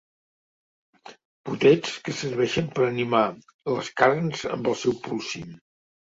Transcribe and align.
Potets 1.49 1.91
que 2.07 2.15
serveixen 2.21 2.71
per 2.79 2.85
animar 2.87 3.21
les 3.75 3.93
carns 4.03 4.43
amb 4.57 4.73
el 4.75 4.81
seu 4.87 4.99
polsim. 5.07 5.55